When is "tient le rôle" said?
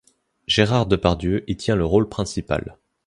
1.57-2.09